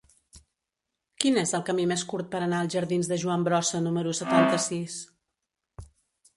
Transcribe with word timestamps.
Quin 1.23 1.37
és 1.41 1.53
el 1.57 1.65
camí 1.67 1.85
més 1.91 2.05
curt 2.15 2.33
per 2.33 2.41
anar 2.47 2.61
als 2.63 2.75
jardins 2.77 3.11
de 3.13 3.21
Joan 3.27 3.47
Brossa 3.51 3.85
número 3.91 4.17
setanta-sis? 4.23 4.99